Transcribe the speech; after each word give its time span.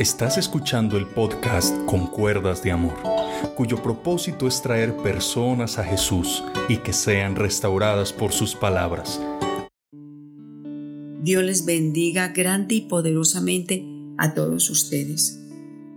Estás 0.00 0.38
escuchando 0.38 0.96
el 0.96 1.06
podcast 1.06 1.76
Con 1.84 2.06
Cuerdas 2.06 2.62
de 2.62 2.72
Amor, 2.72 2.94
cuyo 3.54 3.82
propósito 3.82 4.48
es 4.48 4.62
traer 4.62 4.96
personas 4.96 5.78
a 5.78 5.84
Jesús 5.84 6.42
y 6.70 6.78
que 6.78 6.94
sean 6.94 7.36
restauradas 7.36 8.10
por 8.10 8.32
sus 8.32 8.54
palabras. 8.54 9.20
Dios 11.22 11.44
les 11.44 11.66
bendiga 11.66 12.28
grande 12.28 12.76
y 12.76 12.80
poderosamente 12.80 13.84
a 14.16 14.32
todos 14.32 14.70
ustedes. 14.70 15.38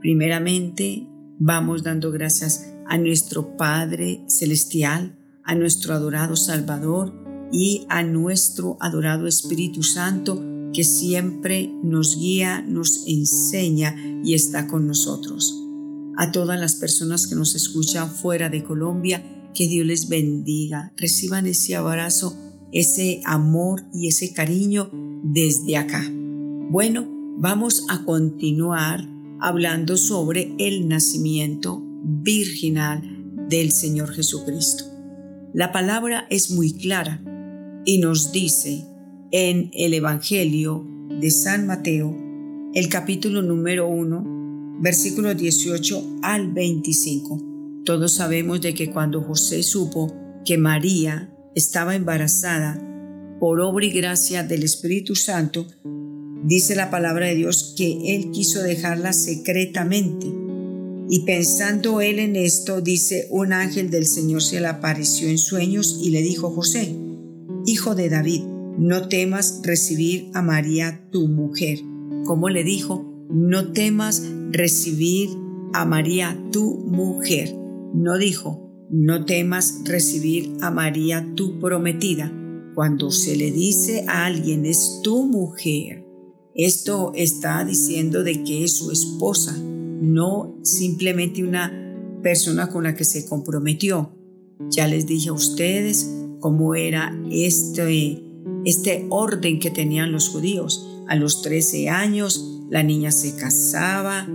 Primeramente, 0.02 1.08
vamos 1.40 1.84
dando 1.84 2.12
gracias 2.12 2.74
a 2.86 2.98
nuestro 2.98 3.56
Padre 3.56 4.26
Celestial, 4.28 5.18
a 5.46 5.56
nuestro 5.56 5.94
adorado 5.94 6.36
Salvador 6.36 7.14
y 7.54 7.86
a 7.88 8.04
nuestro 8.04 8.76
adorado 8.82 9.28
Espíritu 9.28 9.82
Santo 9.82 10.53
que 10.74 10.84
siempre 10.84 11.72
nos 11.84 12.18
guía, 12.18 12.62
nos 12.62 13.04
enseña 13.08 13.96
y 14.24 14.34
está 14.34 14.68
con 14.68 14.88
nosotros. 14.88 15.60
A 16.18 16.32
todas 16.32 16.60
las 16.60 16.76
personas 16.76 17.28
que 17.28 17.36
nos 17.36 17.56
escuchan 17.56 18.10
fuera 18.10 18.50
de 18.50 18.64
Colombia, 18.64 19.24
que 19.54 19.68
Dios 19.68 19.86
les 19.86 20.10
bendiga, 20.10 20.92
reciban 20.98 21.46
ese 21.46 21.76
abrazo, 21.76 22.36
ese 22.72 23.22
amor 23.26 23.84
y 23.94 24.08
ese 24.08 24.34
cariño 24.34 24.90
desde 25.24 25.78
acá. 25.78 26.04
Bueno, 26.70 27.08
vamos 27.38 27.86
a 27.90 28.04
continuar 28.04 29.08
hablando 29.40 29.98
sobre 29.98 30.56
el 30.58 30.88
nacimiento 30.88 31.82
virginal 32.04 33.02
del 33.50 33.72
Señor 33.72 34.14
Jesucristo. 34.14 34.86
La 35.54 35.72
palabra 35.72 36.26
es 36.30 36.50
muy 36.50 36.74
clara 36.74 37.24
y 37.86 38.00
nos 38.00 38.32
dice 38.32 38.88
en 39.34 39.72
el 39.74 39.96
Evangelio 39.96 40.86
de 41.20 41.32
San 41.32 41.66
Mateo, 41.66 42.16
el 42.76 42.88
capítulo 42.88 43.42
número 43.42 43.88
1, 43.88 44.78
versículos 44.80 45.36
18 45.36 46.20
al 46.22 46.54
25. 46.54 47.82
Todos 47.84 48.14
sabemos 48.14 48.62
de 48.62 48.76
que 48.76 48.92
cuando 48.92 49.24
José 49.24 49.64
supo 49.64 50.14
que 50.46 50.60
María 50.60 51.34
estaba 51.56 51.96
embarazada 51.96 52.80
por 53.40 53.60
obra 53.60 53.88
y 53.88 53.90
gracia 53.90 54.44
del 54.44 54.62
Espíritu 54.62 55.16
Santo, 55.16 55.66
dice 56.44 56.76
la 56.76 56.92
palabra 56.92 57.26
de 57.26 57.34
Dios 57.34 57.74
que 57.76 58.16
él 58.16 58.30
quiso 58.30 58.62
dejarla 58.62 59.14
secretamente. 59.14 60.28
Y 61.10 61.22
pensando 61.26 62.02
él 62.02 62.20
en 62.20 62.36
esto, 62.36 62.82
dice, 62.82 63.28
un 63.32 63.52
ángel 63.52 63.90
del 63.90 64.06
Señor 64.06 64.44
se 64.44 64.62
le 64.62 64.68
apareció 64.68 65.28
en 65.28 65.40
sueños 65.40 66.02
y 66.04 66.12
le 66.12 66.22
dijo, 66.22 66.52
José, 66.52 66.96
hijo 67.66 67.96
de 67.96 68.10
David, 68.10 68.53
no 68.78 69.08
temas 69.08 69.62
recibir 69.64 70.30
a 70.34 70.42
María 70.42 71.08
tu 71.12 71.28
mujer. 71.28 71.80
Como 72.26 72.50
le 72.50 72.64
dijo, 72.64 73.06
no 73.30 73.72
temas 73.72 74.24
recibir 74.52 75.30
a 75.74 75.86
María 75.86 76.42
tu 76.52 76.80
mujer. 76.80 77.56
No 77.94 78.18
dijo, 78.18 78.72
no 78.90 79.26
temas 79.26 79.82
recibir 79.86 80.58
a 80.62 80.72
María 80.72 81.34
tu 81.36 81.60
prometida. 81.60 82.32
Cuando 82.76 83.12
se 83.12 83.36
le 83.36 83.52
dice 83.52 84.06
a 84.08 84.26
alguien 84.26 84.66
es 84.66 85.02
tu 85.04 85.26
mujer, 85.26 86.04
esto 86.56 87.12
está 87.16 87.64
diciendo 87.66 88.24
de 88.24 88.44
que 88.44 88.64
es 88.64 88.78
su 88.78 88.92
esposa, 88.92 89.56
no 89.58 90.58
simplemente 90.64 91.44
una 91.44 91.72
persona 92.24 92.70
con 92.70 92.84
la 92.84 92.96
que 92.96 93.06
se 93.06 93.28
comprometió. 93.28 94.16
Ya 94.70 94.88
les 94.88 95.06
dije 95.06 95.30
a 95.30 95.34
ustedes 95.34 96.10
cómo 96.40 96.76
era 96.76 97.16
este 97.32 97.82
este 98.66 99.06
orden 99.10 99.60
que 99.60 99.72
tenían 99.72 100.12
los 100.12 100.30
judíos. 100.30 100.88
A 101.08 101.16
los 101.16 101.42
13 101.42 101.90
años 101.90 102.62
la 102.70 102.84
niña 102.84 103.12
se 103.12 103.36
casaba, 103.36 104.28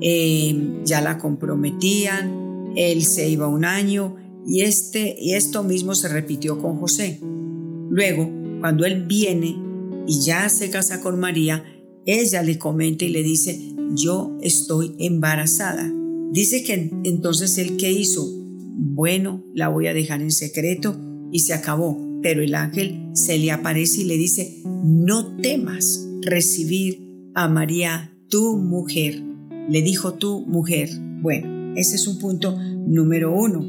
eh, 0.00 0.82
ya 0.84 1.00
la 1.00 1.18
comprometían, 1.18 2.72
él 2.76 3.02
se 3.04 3.28
iba 3.28 3.48
un 3.48 3.64
año 3.64 4.16
y, 4.46 4.62
este, 4.62 5.16
y 5.18 5.34
esto 5.34 5.62
mismo 5.62 5.94
se 5.94 6.08
repitió 6.08 6.58
con 6.58 6.78
José. 6.78 7.20
Luego, 7.90 8.30
cuando 8.60 8.84
él 8.84 9.06
viene 9.06 9.56
y 10.06 10.20
ya 10.20 10.48
se 10.48 10.70
casa 10.70 11.00
con 11.00 11.18
María, 11.18 11.64
ella 12.04 12.42
le 12.42 12.58
comenta 12.58 13.04
y 13.04 13.08
le 13.08 13.22
dice, 13.22 13.74
yo 13.94 14.36
estoy 14.42 14.94
embarazada. 14.98 15.92
Dice 16.32 16.62
que 16.62 16.90
entonces 17.04 17.56
él 17.58 17.76
qué 17.76 17.90
hizo? 17.92 18.24
Bueno, 18.78 19.44
la 19.54 19.68
voy 19.68 19.86
a 19.86 19.94
dejar 19.94 20.20
en 20.20 20.30
secreto 20.30 20.96
y 21.32 21.40
se 21.40 21.54
acabó. 21.54 22.05
Pero 22.22 22.42
el 22.42 22.54
ángel 22.54 23.10
se 23.12 23.38
le 23.38 23.50
aparece 23.50 24.02
y 24.02 24.04
le 24.04 24.16
dice, 24.16 24.62
no 24.64 25.36
temas 25.36 26.06
recibir 26.22 27.30
a 27.34 27.48
María, 27.48 28.12
tu 28.28 28.56
mujer. 28.56 29.22
Le 29.68 29.82
dijo 29.82 30.14
tu 30.14 30.44
mujer. 30.46 30.88
Bueno, 31.22 31.74
ese 31.76 31.96
es 31.96 32.06
un 32.06 32.18
punto 32.18 32.58
número 32.86 33.34
uno. 33.36 33.60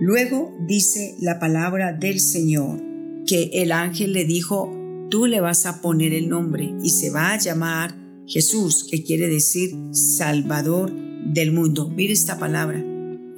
Luego 0.00 0.52
dice 0.66 1.16
la 1.20 1.38
palabra 1.38 1.92
del 1.92 2.20
Señor 2.20 2.82
que 3.26 3.50
el 3.54 3.72
ángel 3.72 4.12
le 4.12 4.24
dijo, 4.24 4.72
tú 5.10 5.26
le 5.26 5.40
vas 5.40 5.66
a 5.66 5.80
poner 5.80 6.12
el 6.12 6.28
nombre 6.28 6.74
y 6.82 6.90
se 6.90 7.10
va 7.10 7.32
a 7.32 7.38
llamar 7.38 7.96
Jesús, 8.26 8.86
que 8.90 9.02
quiere 9.04 9.28
decir 9.28 9.70
Salvador 9.92 10.92
del 11.32 11.52
mundo. 11.52 11.88
Mire 11.90 12.12
esta 12.12 12.38
palabra. 12.38 12.84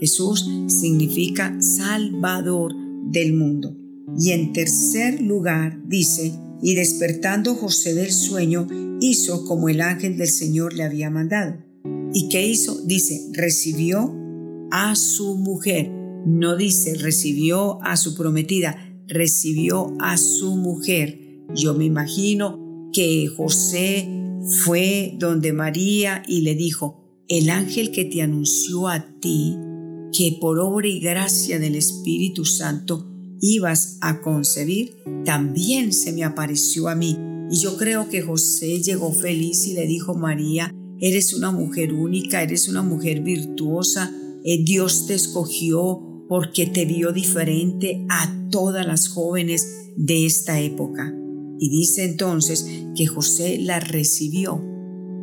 Jesús 0.01 0.49
significa 0.69 1.57
Salvador 1.61 2.75
del 3.11 3.35
mundo. 3.35 3.77
Y 4.19 4.33
en 4.33 4.53
tercer 4.53 5.21
lugar 5.23 5.79
dice, 5.87 6.35
y 6.61 6.75
despertando 6.75 7.55
José 7.55 7.95
del 7.95 8.13
sueño, 8.13 8.67
hizo 9.01 9.45
como 9.45 9.69
el 9.69 9.81
ángel 9.81 10.17
del 10.17 10.29
Señor 10.29 10.75
le 10.75 10.83
había 10.83 11.09
mandado. 11.09 11.57
¿Y 12.13 12.29
qué 12.29 12.47
hizo? 12.47 12.83
Dice, 12.85 13.31
recibió 13.33 14.13
a 14.73 14.97
su 14.97 15.37
mujer. 15.37 15.91
No 16.27 16.57
dice, 16.57 16.95
recibió 16.97 17.81
a 17.83 17.97
su 17.97 18.17
prometida, 18.17 18.77
recibió 19.07 19.95
a 20.01 20.17
su 20.17 20.57
mujer. 20.57 21.21
Yo 21.55 21.75
me 21.75 21.85
imagino 21.85 22.91
que 22.93 23.29
José 23.29 24.09
fue 24.65 25.15
donde 25.19 25.53
María 25.53 26.25
y 26.27 26.41
le 26.41 26.57
dijo, 26.57 27.05
el 27.29 27.51
ángel 27.51 27.93
que 27.93 28.05
te 28.05 28.23
anunció 28.23 28.89
a 28.89 29.21
ti, 29.21 29.55
que 30.13 30.39
por 30.41 30.59
obra 30.59 30.89
y 30.89 30.99
gracia 30.99 31.59
del 31.59 31.77
Espíritu 31.77 32.45
Santo 32.45 33.18
ibas 33.41 33.99
a 34.01 34.21
concebir, 34.21 34.97
también 35.25 35.93
se 35.93 36.13
me 36.13 36.25
apareció 36.25 36.89
a 36.89 36.95
mí. 36.95 37.17
Y 37.51 37.61
yo 37.61 37.77
creo 37.77 38.09
que 38.09 38.23
José 38.23 38.83
llegó 38.83 39.13
feliz 39.13 39.67
y 39.67 39.75
le 39.75 39.87
dijo, 39.87 40.15
María, 40.15 40.75
eres 41.01 41.35
una 41.35 41.51
mujer 41.51 41.93
única, 41.93 42.43
eres 42.43 42.69
una 42.69 42.83
mujer 42.83 43.23
virtuosa, 43.23 44.13
eh, 44.45 44.63
Dios 44.65 45.07
te 45.07 45.15
escogió 45.15 46.25
porque 46.29 46.67
te 46.67 46.85
vio 46.85 47.13
diferente 47.13 48.05
a 48.11 48.49
todas 48.51 48.87
las 48.87 49.09
jóvenes 49.09 49.67
de 49.97 50.27
esta 50.27 50.61
época. 50.61 51.15
Y 51.59 51.71
dice 51.71 52.05
entonces 52.05 52.67
que 52.95 53.07
José 53.07 53.59
la 53.61 53.81
recibió. 53.81 54.63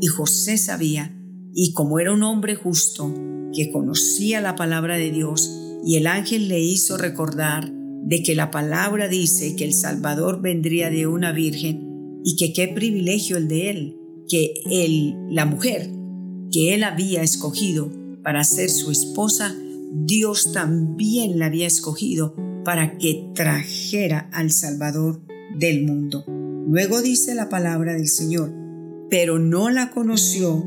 Y 0.01 0.07
José 0.07 0.57
sabía, 0.57 1.15
y 1.53 1.71
como 1.71 1.99
era 1.99 2.11
un 2.11 2.23
hombre 2.23 2.55
justo, 2.55 3.13
que 3.53 3.71
conocía 3.71 4.41
la 4.41 4.55
palabra 4.55 4.97
de 4.97 5.11
Dios, 5.11 5.49
y 5.85 5.95
el 5.95 6.07
ángel 6.07 6.49
le 6.49 6.59
hizo 6.59 6.97
recordar 6.97 7.71
de 8.05 8.21
que 8.21 8.35
la 8.35 8.51
palabra 8.51 9.07
dice 9.07 9.55
que 9.55 9.65
el 9.65 9.73
Salvador 9.73 10.39
vendría 10.39 10.91
de 10.91 11.07
una 11.07 11.31
virgen 11.31 12.21
y 12.23 12.35
que 12.35 12.53
qué 12.53 12.67
privilegio 12.67 13.37
el 13.37 13.47
de 13.47 13.69
él, 13.71 13.97
que 14.29 14.53
él, 14.69 15.15
la 15.29 15.45
mujer 15.45 15.89
que 16.51 16.75
él 16.75 16.83
había 16.83 17.23
escogido 17.23 17.91
para 18.23 18.43
ser 18.43 18.69
su 18.69 18.91
esposa, 18.91 19.55
Dios 19.91 20.51
también 20.53 21.39
la 21.39 21.47
había 21.47 21.65
escogido 21.65 22.35
para 22.63 22.97
que 22.97 23.31
trajera 23.33 24.29
al 24.31 24.51
Salvador 24.51 25.21
del 25.57 25.85
mundo. 25.85 26.23
Luego 26.67 27.01
dice 27.01 27.33
la 27.33 27.49
palabra 27.49 27.93
del 27.93 28.07
Señor, 28.07 28.53
pero 29.09 29.39
no 29.39 29.69
la 29.71 29.89
conoció, 29.89 30.63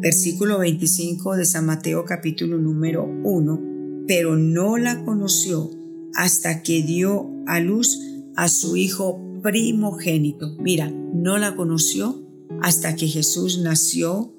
versículo 0.00 0.58
25 0.58 1.36
de 1.36 1.44
San 1.44 1.66
Mateo 1.66 2.04
capítulo 2.06 2.58
número 2.58 3.04
1, 3.04 4.04
pero 4.06 4.36
no 4.36 4.78
la 4.78 5.04
conoció 5.04 5.77
hasta 6.14 6.62
que 6.62 6.82
dio 6.82 7.30
a 7.46 7.60
luz 7.60 7.98
a 8.36 8.48
su 8.48 8.76
hijo 8.76 9.20
primogénito. 9.42 10.56
Mira, 10.60 10.90
no 10.90 11.38
la 11.38 11.56
conoció 11.56 12.24
hasta 12.62 12.96
que 12.96 13.08
Jesús 13.08 13.58
nació 13.58 14.34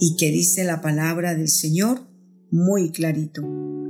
y 0.00 0.16
que 0.16 0.30
dice 0.30 0.64
la 0.64 0.80
palabra 0.80 1.34
del 1.34 1.48
Señor 1.48 2.08
muy 2.50 2.90
clarito, 2.90 3.42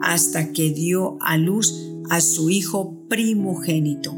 hasta 0.03 0.53
que 0.53 0.71
dio 0.71 1.19
a 1.23 1.37
luz 1.39 1.75
a 2.11 2.21
su 2.21 2.51
hijo 2.51 3.07
primogénito. 3.09 4.15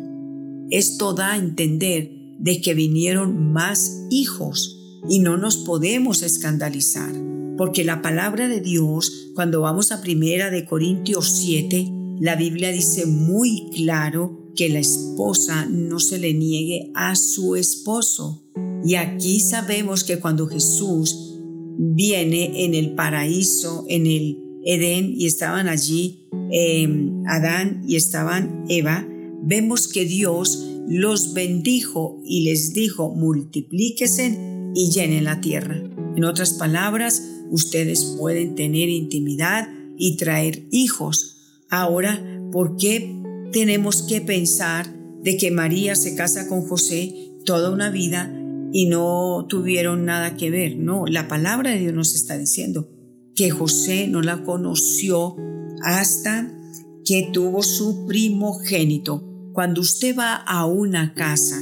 Esto 0.70 1.12
da 1.12 1.32
a 1.32 1.38
entender 1.38 2.10
de 2.38 2.60
que 2.60 2.74
vinieron 2.74 3.52
más 3.52 4.06
hijos 4.10 4.78
y 5.08 5.18
no 5.18 5.36
nos 5.36 5.58
podemos 5.58 6.22
escandalizar, 6.22 7.12
porque 7.56 7.84
la 7.84 8.02
palabra 8.02 8.48
de 8.48 8.60
Dios, 8.60 9.30
cuando 9.34 9.60
vamos 9.60 9.92
a 9.92 10.00
primera 10.00 10.50
de 10.50 10.64
Corintios 10.64 11.36
7, 11.36 12.01
la 12.22 12.36
Biblia 12.36 12.70
dice 12.70 13.04
muy 13.04 13.68
claro 13.74 14.52
que 14.54 14.68
la 14.68 14.78
esposa 14.78 15.66
no 15.66 15.98
se 15.98 16.20
le 16.20 16.32
niegue 16.32 16.92
a 16.94 17.16
su 17.16 17.56
esposo. 17.56 18.44
Y 18.84 18.94
aquí 18.94 19.40
sabemos 19.40 20.04
que 20.04 20.20
cuando 20.20 20.46
Jesús 20.46 21.40
viene 21.76 22.64
en 22.64 22.74
el 22.74 22.94
paraíso, 22.94 23.86
en 23.88 24.06
el 24.06 24.38
Edén, 24.64 25.12
y 25.18 25.26
estaban 25.26 25.66
allí 25.66 26.28
em, 26.52 27.24
Adán 27.26 27.82
y 27.88 27.96
estaban 27.96 28.66
Eva, 28.68 29.04
vemos 29.42 29.88
que 29.88 30.04
Dios 30.04 30.64
los 30.86 31.34
bendijo 31.34 32.22
y 32.24 32.42
les 32.42 32.72
dijo, 32.72 33.12
multiplíquese 33.16 34.38
y 34.76 34.92
llenen 34.92 35.24
la 35.24 35.40
tierra. 35.40 35.82
En 36.16 36.22
otras 36.22 36.52
palabras, 36.52 37.20
ustedes 37.50 38.14
pueden 38.16 38.54
tener 38.54 38.88
intimidad 38.90 39.68
y 39.98 40.16
traer 40.16 40.68
hijos. 40.70 41.41
Ahora, 41.72 42.22
¿por 42.52 42.76
qué 42.76 43.18
tenemos 43.50 44.02
que 44.02 44.20
pensar 44.20 44.94
de 45.22 45.38
que 45.38 45.50
María 45.50 45.96
se 45.96 46.14
casa 46.14 46.46
con 46.46 46.66
José 46.66 47.32
toda 47.46 47.70
una 47.70 47.88
vida 47.88 48.30
y 48.72 48.84
no 48.90 49.46
tuvieron 49.48 50.04
nada 50.04 50.36
que 50.36 50.50
ver? 50.50 50.76
No, 50.76 51.06
la 51.06 51.28
palabra 51.28 51.70
de 51.70 51.78
Dios 51.78 51.94
nos 51.94 52.14
está 52.14 52.36
diciendo 52.36 52.90
que 53.34 53.48
José 53.48 54.06
no 54.06 54.20
la 54.20 54.44
conoció 54.44 55.34
hasta 55.82 56.52
que 57.06 57.30
tuvo 57.32 57.62
su 57.62 58.06
primogénito. 58.06 59.50
Cuando 59.54 59.80
usted 59.80 60.14
va 60.14 60.34
a 60.34 60.66
una 60.66 61.14
casa, 61.14 61.58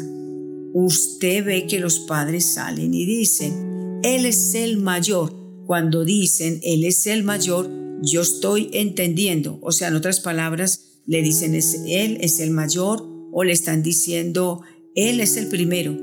usted 0.74 1.44
ve 1.44 1.68
que 1.68 1.78
los 1.78 2.00
padres 2.00 2.54
salen 2.54 2.92
y 2.94 3.06
dicen, 3.06 4.00
Él 4.02 4.26
es 4.26 4.56
el 4.56 4.78
mayor. 4.78 5.36
Cuando 5.66 6.04
dicen, 6.04 6.58
Él 6.64 6.82
es 6.82 7.06
el 7.06 7.22
mayor, 7.22 7.70
yo 8.02 8.22
estoy 8.22 8.70
entendiendo. 8.72 9.58
O 9.62 9.72
sea, 9.72 9.88
en 9.88 9.96
otras 9.96 10.20
palabras, 10.20 11.00
le 11.06 11.22
dicen, 11.22 11.54
Él 11.54 12.18
es 12.20 12.40
el 12.40 12.50
mayor 12.50 13.06
o 13.32 13.44
le 13.44 13.52
están 13.52 13.82
diciendo, 13.82 14.62
Él 14.94 15.20
es 15.20 15.36
el 15.36 15.48
primero. 15.48 15.96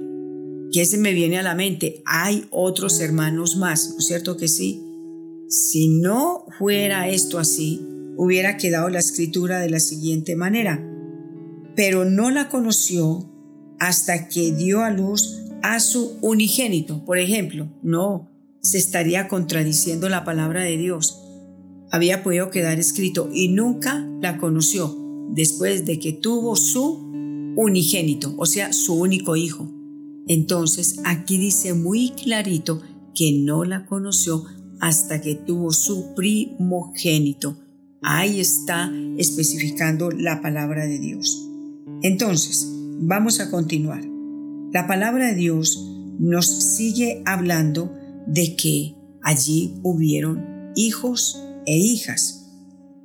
¿Qué 0.72 0.86
se 0.86 0.98
me 0.98 1.14
viene 1.14 1.38
a 1.38 1.44
la 1.44 1.56
mente? 1.56 2.02
Hay 2.06 2.46
otros 2.52 3.00
hermanos 3.00 3.56
más, 3.56 3.92
¿no 3.92 4.00
es 4.00 4.08
cierto 4.08 4.36
que 4.38 4.48
sí? 4.48 4.84
Si 5.50 5.88
no 5.88 6.46
fuera 6.58 7.08
esto 7.08 7.40
así, 7.40 7.82
hubiera 8.18 8.58
quedado 8.58 8.90
la 8.90 9.00
escritura 9.00 9.60
de 9.60 9.70
la 9.70 9.80
siguiente 9.80 10.36
manera. 10.36 10.86
Pero 11.76 12.04
no 12.04 12.32
la 12.32 12.50
conoció 12.50 13.32
hasta 13.80 14.28
que 14.28 14.52
dio 14.52 14.82
a 14.82 14.90
luz 14.90 15.44
a 15.62 15.80
su 15.80 16.18
unigénito, 16.22 17.06
por 17.06 17.18
ejemplo. 17.18 17.72
No, 17.82 18.30
se 18.62 18.78
estaría 18.78 19.28
contradiciendo 19.28 20.10
la 20.10 20.26
palabra 20.26 20.64
de 20.64 20.76
Dios. 20.76 21.27
Había 21.92 22.24
podido 22.24 22.50
quedar 22.50 22.80
escrito 22.80 23.30
y 23.34 23.50
nunca 23.50 24.08
la 24.22 24.38
conoció 24.38 24.96
después 25.30 25.86
de 25.86 26.00
que 26.00 26.14
tuvo 26.14 26.56
su 26.56 27.54
unigénito, 27.56 28.34
o 28.38 28.46
sea, 28.46 28.74
su 28.74 28.96
único 28.96 29.36
hijo. 29.36 29.72
Entonces 30.28 31.00
aquí 31.06 31.38
dice 31.38 31.74
muy 31.74 32.12
clarito 32.12 32.82
que 33.16 33.32
no 33.34 33.64
la 33.64 33.86
conoció 33.86 34.44
hasta 34.80 35.22
que 35.22 35.36
tuvo 35.36 35.72
su 35.72 36.14
primogénito. 36.16 37.58
Ahí 38.02 38.40
está 38.40 38.92
especificando 39.18 40.12
la 40.12 40.42
palabra 40.42 40.86
de 40.86 41.00
Dios. 41.00 41.48
Entonces, 42.04 42.74
Vamos 43.00 43.40
a 43.40 43.52
continuar. 43.52 44.04
La 44.74 44.88
palabra 44.88 45.28
de 45.28 45.36
Dios 45.36 45.80
nos 46.18 46.48
sigue 46.48 47.22
hablando 47.28 47.94
de 48.26 48.56
que 48.56 48.96
allí 49.22 49.76
hubieron 49.84 50.72
hijos 50.76 51.40
e 51.68 51.78
hijas. 51.78 52.46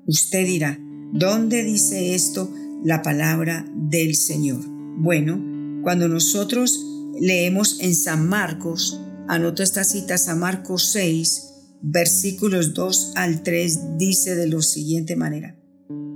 Usted 0.06 0.46
dirá, 0.46 0.78
¿dónde 1.12 1.62
dice 1.64 2.14
esto 2.14 2.50
la 2.82 3.02
palabra 3.02 3.66
del 3.74 4.14
Señor? 4.14 4.64
Bueno, 4.96 5.82
cuando 5.82 6.08
nosotros 6.08 6.82
leemos 7.20 7.80
en 7.80 7.94
San 7.94 8.28
Marcos, 8.28 9.00
anota 9.28 9.62
esta 9.62 9.84
cita, 9.84 10.16
San 10.16 10.38
Marcos 10.38 10.90
6, 10.92 11.48
versículos 11.82 12.72
2 12.72 13.12
al 13.16 13.42
3, 13.42 13.98
dice 13.98 14.34
de 14.36 14.46
la 14.46 14.62
siguiente 14.62 15.16
manera. 15.16 15.56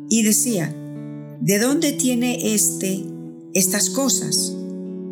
Y 0.09 0.23
decía, 0.23 0.75
¿de 1.41 1.59
dónde 1.59 1.93
tiene 1.93 2.55
este 2.55 3.05
estas 3.53 3.91
cosas? 3.91 4.55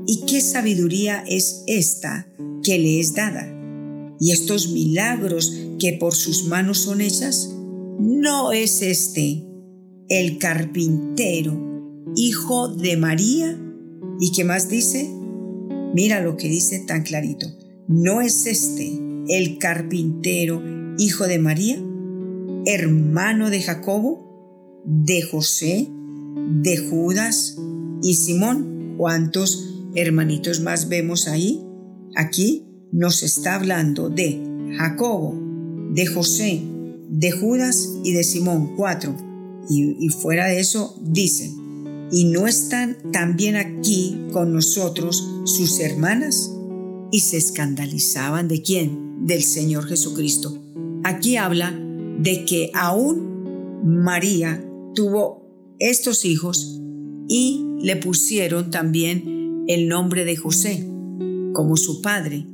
¿Y 0.06 0.24
qué 0.26 0.40
sabiduría 0.40 1.24
es 1.26 1.64
esta 1.66 2.28
que 2.62 2.78
le 2.78 3.00
es 3.00 3.14
dada? 3.14 3.53
¿Y 4.24 4.32
estos 4.32 4.72
milagros 4.72 5.52
que 5.78 5.98
por 6.00 6.14
sus 6.14 6.46
manos 6.46 6.78
son 6.78 7.02
hechas? 7.02 7.54
¿No 8.00 8.52
es 8.52 8.80
este 8.80 9.44
el 10.08 10.38
carpintero, 10.38 11.60
hijo 12.16 12.68
de 12.68 12.96
María? 12.96 13.60
¿Y 14.20 14.32
qué 14.32 14.44
más 14.44 14.70
dice? 14.70 15.10
Mira 15.92 16.22
lo 16.22 16.38
que 16.38 16.48
dice 16.48 16.82
tan 16.86 17.02
clarito. 17.02 17.48
¿No 17.86 18.22
es 18.22 18.46
este 18.46 18.98
el 19.28 19.58
carpintero, 19.58 20.62
hijo 20.96 21.26
de 21.26 21.38
María, 21.38 21.76
hermano 22.64 23.50
de 23.50 23.60
Jacobo, 23.60 24.80
de 24.86 25.20
José, 25.20 25.86
de 26.62 26.78
Judas, 26.78 27.58
y 28.02 28.14
Simón. 28.14 28.94
¿Cuántos 28.96 29.84
hermanitos 29.94 30.60
más 30.60 30.88
vemos 30.88 31.28
ahí? 31.28 31.62
Aquí 32.16 32.64
nos 32.94 33.24
está 33.24 33.56
hablando 33.56 34.08
de 34.08 34.40
Jacobo, 34.78 35.36
de 35.90 36.06
José, 36.06 36.62
de 37.08 37.32
Judas 37.32 37.90
y 38.04 38.12
de 38.12 38.22
Simón, 38.22 38.76
cuatro. 38.76 39.16
Y, 39.68 40.08
fuera 40.10 40.46
de 40.46 40.60
eso 40.60 40.96
dicen, 41.02 42.08
¿y 42.12 42.26
no 42.26 42.46
están 42.46 42.96
también 43.12 43.56
aquí 43.56 44.26
con 44.32 44.52
nosotros 44.52 45.28
sus 45.44 45.80
hermanas? 45.80 46.52
Y 47.10 47.20
se 47.20 47.36
escandalizaban 47.36 48.46
de 48.46 48.62
quién? 48.62 49.26
Del 49.26 49.42
Señor 49.42 49.86
Jesucristo. 49.86 50.56
Aquí 51.02 51.36
habla 51.36 51.76
de 52.20 52.44
que 52.44 52.70
aún 52.74 53.82
María 53.84 54.64
tuvo 54.94 55.76
estos 55.80 56.24
hijos 56.24 56.80
y 57.28 57.64
le 57.80 57.96
pusieron 57.96 58.70
también 58.70 59.64
el 59.66 59.88
nombre 59.88 60.24
de 60.24 60.36
José 60.36 60.88
como 61.52 61.76
su 61.76 62.00
padre. 62.00 62.46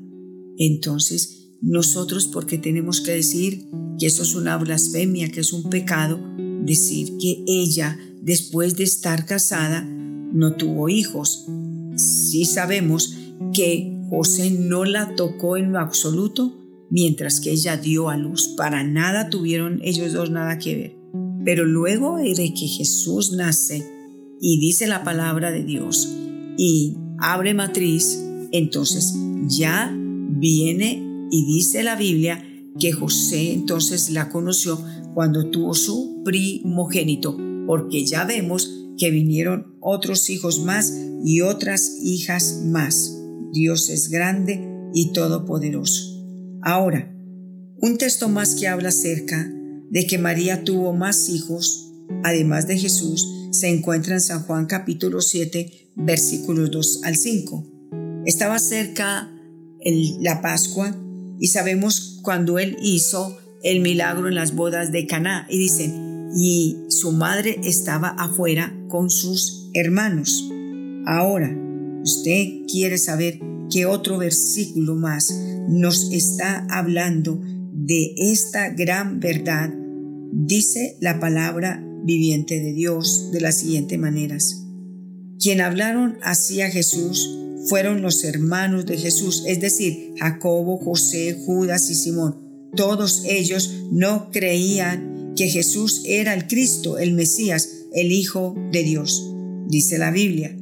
Entonces, 0.61 1.55
nosotros, 1.63 2.27
porque 2.27 2.59
tenemos 2.59 3.01
que 3.01 3.13
decir 3.13 3.67
que 3.99 4.07
eso 4.07 4.23
es 4.23 4.35
una 4.35 4.57
blasfemia, 4.59 5.31
que 5.31 5.41
es 5.41 5.55
un 5.55 5.71
pecado, 5.71 6.21
decir 6.63 7.17
que 7.19 7.43
ella, 7.47 7.99
después 8.21 8.77
de 8.77 8.85
estar 8.85 9.25
casada, 9.25 9.83
no 9.83 10.53
tuvo 10.57 10.91
hijos. 10.91 11.47
Sí 11.97 12.45
sabemos 12.45 13.17
que 13.55 13.99
José 14.11 14.51
no 14.51 14.85
la 14.85 15.15
tocó 15.17 15.57
en 15.57 15.73
lo 15.73 15.81
absoluto 15.81 16.57
mientras 16.91 17.41
que 17.41 17.53
ella 17.53 17.79
dio 17.79 18.11
a 18.11 18.19
luz. 18.19 18.55
Para 18.57 18.85
nada 18.85 19.31
tuvieron 19.31 19.81
ellos 19.83 20.13
dos 20.13 20.31
nada 20.31 20.59
que 20.59 20.77
ver. 20.77 20.97
Pero 21.43 21.65
luego 21.65 22.19
de 22.19 22.53
que 22.55 22.69
Jesús 22.69 23.33
nace, 23.33 23.83
y 24.41 24.59
dice 24.59 24.87
la 24.87 25.05
palabra 25.05 25.51
de 25.51 25.65
Dios 25.65 26.09
y 26.57 26.97
abre 27.19 27.55
matriz, 27.55 28.19
entonces 28.53 29.15
ya 29.47 29.95
viene 30.41 31.29
y 31.31 31.45
dice 31.47 31.83
la 31.83 31.95
Biblia 31.95 32.45
que 32.79 32.93
José 32.93 33.53
entonces 33.53 34.11
la 34.11 34.29
conoció 34.31 34.83
cuando 35.15 35.51
tuvo 35.51 35.75
su 35.75 36.23
primogénito, 36.25 37.37
porque 37.67 38.05
ya 38.05 38.25
vemos 38.25 38.71
que 38.97 39.11
vinieron 39.11 39.77
otros 39.81 40.31
hijos 40.31 40.61
más 40.61 40.93
y 41.25 41.41
otras 41.43 41.99
hijas 42.03 42.63
más. 42.65 43.17
Dios 43.53 43.89
es 43.91 44.09
grande 44.09 44.67
y 44.95 45.13
todopoderoso. 45.13 46.25
Ahora, 46.63 47.15
un 47.81 47.97
texto 47.99 48.29
más 48.29 48.55
que 48.55 48.69
habla 48.69 48.91
acerca 48.91 49.51
de 49.91 50.07
que 50.07 50.19
María 50.19 50.65
tuvo 50.65 50.93
más 50.93 51.29
hijos, 51.29 51.93
además 52.23 52.67
de 52.67 52.79
Jesús, 52.79 53.27
se 53.51 53.69
encuentra 53.69 54.15
en 54.15 54.21
San 54.21 54.43
Juan 54.45 54.67
capítulo 54.67 55.21
7, 55.21 55.93
versículos 55.97 56.71
2 56.71 57.01
al 57.05 57.17
5. 57.17 58.23
Estaba 58.27 58.59
cerca 58.59 59.31
la 59.85 60.43
Pascua 60.43 60.97
y 61.39 61.49
sabemos 61.49 62.21
cuando 62.23 62.59
él 62.59 62.77
hizo 62.83 63.39
el 63.63 63.81
milagro 63.81 64.29
en 64.29 64.35
las 64.35 64.55
bodas 64.55 64.93
de 64.93 65.07
Caná 65.07 65.47
y 65.49 65.59
dicen, 65.59 66.31
y 66.35 66.77
su 66.89 67.13
madre 67.13 67.61
estaba 67.65 68.11
afuera 68.11 68.75
con 68.89 69.11
sus 69.11 69.71
hermanos. 69.75 70.49
Ahora, 71.07 71.51
usted 72.03 72.67
quiere 72.71 72.99
saber 72.99 73.41
qué 73.71 73.87
otro 73.87 74.19
versículo 74.19 74.95
más 74.95 75.33
nos 75.69 76.13
está 76.13 76.67
hablando 76.71 77.41
de 77.73 78.15
esta 78.17 78.71
gran 78.71 79.21
verdad. 79.21 79.73
Dice 80.33 80.97
la 81.01 81.19
palabra 81.21 81.85
viviente 82.05 82.61
de 82.61 82.73
Dios 82.73 83.31
de 83.33 83.41
las 83.41 83.59
siguientes 83.59 83.99
maneras. 83.99 84.67
Quien 85.39 85.61
hablaron 85.61 86.19
así 86.23 86.61
a 86.61 86.71
Jesús 86.71 87.37
fueron 87.69 88.03
los 88.03 88.25
hermanos 88.25 88.87
de 88.87 88.97
Jesús, 88.97 89.45
es 89.47 89.61
decir, 89.61 90.15
Jacobo, 90.19 90.79
José, 90.79 91.37
Judas 91.45 91.91
y 91.91 91.95
Simón. 91.95 92.71
Todos 92.75 93.25
ellos 93.27 93.73
no 93.91 94.31
creían 94.31 95.33
que 95.37 95.49
Jesús 95.49 96.03
era 96.07 96.35
el 96.35 96.47
Cristo, 96.47 96.99
el 96.99 97.13
Mesías, 97.13 97.69
el 97.93 98.13
Hijo 98.13 98.55
de 98.73 98.83
Dios, 98.85 99.33
dice 99.69 99.99
la 99.99 100.11
Biblia. 100.11 100.57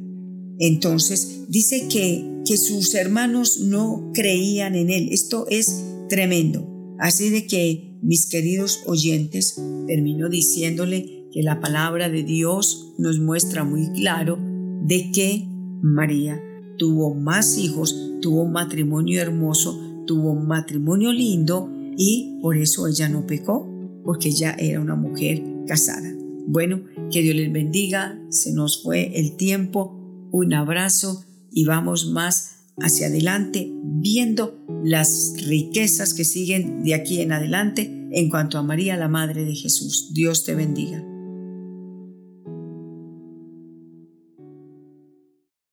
Entonces 0.59 1.45
dice 1.47 1.87
que, 1.87 2.27
sus 2.57 2.95
hermanos 2.95 3.59
no 3.59 4.09
creían 4.11 4.73
en 4.73 4.89
él. 4.89 5.09
Esto 5.11 5.45
es 5.51 5.83
tremendo. 6.09 6.95
Así 6.97 7.29
de 7.29 7.45
que, 7.45 7.95
mis 8.01 8.25
queridos 8.25 8.79
oyentes, 8.87 9.61
termino 9.85 10.29
diciéndole 10.29 11.27
que 11.31 11.43
la 11.43 11.59
palabra 11.59 12.09
de 12.09 12.23
Dios 12.23 12.95
nos 12.97 13.19
muestra 13.19 13.63
muy 13.63 13.91
claro 13.91 14.39
de 14.81 15.11
que 15.11 15.45
María 15.83 16.41
tuvo 16.79 17.13
más 17.13 17.59
hijos, 17.59 17.95
tuvo 18.21 18.41
un 18.41 18.53
matrimonio 18.53 19.21
hermoso, 19.21 19.79
tuvo 20.07 20.31
un 20.31 20.47
matrimonio 20.47 21.13
lindo 21.13 21.69
y 21.95 22.39
por 22.41 22.57
eso 22.57 22.87
ella 22.87 23.09
no 23.09 23.27
pecó, 23.27 23.69
porque 24.03 24.29
ella 24.29 24.55
era 24.57 24.79
una 24.79 24.95
mujer 24.95 25.43
casada. 25.67 26.11
Bueno, 26.47 26.81
que 27.11 27.21
Dios 27.21 27.35
les 27.35 27.51
bendiga, 27.51 28.19
se 28.29 28.53
nos 28.53 28.81
fue 28.81 29.19
el 29.19 29.35
tiempo, 29.35 30.27
un 30.31 30.53
abrazo 30.53 31.25
y 31.51 31.65
vamos 31.65 32.07
más 32.07 32.55
hacia 32.81 33.07
adelante 33.07 33.71
viendo 33.83 34.57
las 34.83 35.35
riquezas 35.45 36.13
que 36.13 36.23
siguen 36.23 36.81
de 36.83 36.95
aquí 36.95 37.21
en 37.21 37.33
adelante 37.33 38.07
en 38.11 38.29
cuanto 38.29 38.57
a 38.57 38.63
María, 38.63 38.95
la 38.97 39.09
Madre 39.09 39.43
de 39.43 39.53
Jesús. 39.53 40.11
Dios 40.13 40.45
te 40.45 40.55
bendiga. 40.55 41.03